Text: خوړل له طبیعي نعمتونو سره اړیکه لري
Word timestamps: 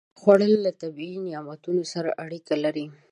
خوړل 0.19 0.53
له 0.65 0.71
طبیعي 0.81 1.19
نعمتونو 1.27 1.83
سره 1.93 2.09
اړیکه 2.23 2.53
لري 2.63 2.85